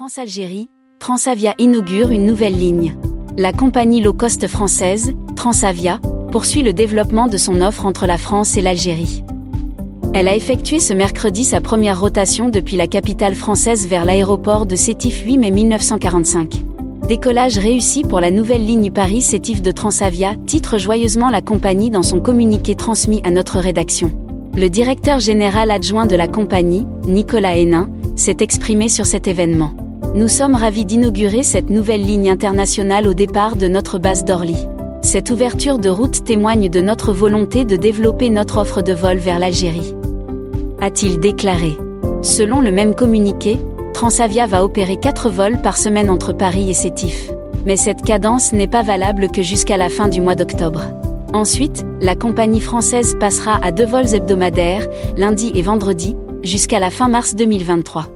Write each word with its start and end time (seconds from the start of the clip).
France-Algérie, 0.00 0.70
Transavia 0.98 1.54
inaugure 1.58 2.10
une 2.10 2.24
nouvelle 2.24 2.56
ligne. 2.56 2.96
La 3.36 3.52
compagnie 3.52 4.00
low 4.00 4.14
cost 4.14 4.46
française, 4.46 5.12
Transavia, 5.36 6.00
poursuit 6.32 6.62
le 6.62 6.72
développement 6.72 7.26
de 7.26 7.36
son 7.36 7.60
offre 7.60 7.84
entre 7.84 8.06
la 8.06 8.16
France 8.16 8.56
et 8.56 8.62
l'Algérie. 8.62 9.22
Elle 10.14 10.26
a 10.26 10.34
effectué 10.34 10.78
ce 10.78 10.94
mercredi 10.94 11.44
sa 11.44 11.60
première 11.60 12.00
rotation 12.00 12.48
depuis 12.48 12.78
la 12.78 12.86
capitale 12.86 13.34
française 13.34 13.88
vers 13.88 14.06
l'aéroport 14.06 14.64
de 14.64 14.74
Sétif 14.74 15.22
8 15.22 15.36
mai 15.36 15.50
1945. 15.50 16.64
Décollage 17.06 17.58
réussi 17.58 18.02
pour 18.02 18.20
la 18.20 18.30
nouvelle 18.30 18.64
ligne 18.64 18.90
Paris-Sétif 18.90 19.60
de 19.60 19.70
Transavia, 19.70 20.34
titre 20.46 20.78
joyeusement 20.78 21.28
la 21.28 21.42
compagnie 21.42 21.90
dans 21.90 22.02
son 22.02 22.20
communiqué 22.20 22.74
transmis 22.74 23.20
à 23.22 23.30
notre 23.30 23.58
rédaction. 23.58 24.12
Le 24.56 24.70
directeur 24.70 25.20
général 25.20 25.70
adjoint 25.70 26.06
de 26.06 26.16
la 26.16 26.26
compagnie, 26.26 26.86
Nicolas 27.06 27.58
Hénin, 27.58 27.90
s'est 28.16 28.38
exprimé 28.40 28.88
sur 28.88 29.04
cet 29.04 29.28
événement. 29.28 29.74
Nous 30.12 30.26
sommes 30.26 30.56
ravis 30.56 30.84
d'inaugurer 30.84 31.44
cette 31.44 31.70
nouvelle 31.70 32.04
ligne 32.04 32.30
internationale 32.30 33.06
au 33.06 33.14
départ 33.14 33.54
de 33.54 33.68
notre 33.68 34.00
base 34.00 34.24
d'Orly. 34.24 34.56
Cette 35.02 35.30
ouverture 35.30 35.78
de 35.78 35.88
route 35.88 36.24
témoigne 36.24 36.68
de 36.68 36.80
notre 36.80 37.12
volonté 37.12 37.64
de 37.64 37.76
développer 37.76 38.28
notre 38.28 38.58
offre 38.58 38.82
de 38.82 38.92
vol 38.92 39.18
vers 39.18 39.38
l'Algérie. 39.38 39.94
A-t-il 40.80 41.20
déclaré. 41.20 41.76
Selon 42.22 42.60
le 42.60 42.72
même 42.72 42.96
communiqué, 42.96 43.58
Transavia 43.94 44.48
va 44.48 44.64
opérer 44.64 44.96
4 44.96 45.30
vols 45.30 45.62
par 45.62 45.76
semaine 45.76 46.10
entre 46.10 46.32
Paris 46.32 46.68
et 46.68 46.74
Sétif. 46.74 47.30
Mais 47.64 47.76
cette 47.76 48.02
cadence 48.02 48.52
n'est 48.52 48.66
pas 48.66 48.82
valable 48.82 49.28
que 49.28 49.42
jusqu'à 49.42 49.76
la 49.76 49.88
fin 49.88 50.08
du 50.08 50.20
mois 50.20 50.34
d'octobre. 50.34 50.82
Ensuite, 51.32 51.86
la 52.00 52.16
compagnie 52.16 52.60
française 52.60 53.16
passera 53.20 53.60
à 53.62 53.70
deux 53.70 53.86
vols 53.86 54.12
hebdomadaires, 54.12 54.88
lundi 55.16 55.52
et 55.54 55.62
vendredi, 55.62 56.16
jusqu'à 56.42 56.80
la 56.80 56.90
fin 56.90 57.08
mars 57.08 57.36
2023. 57.36 58.08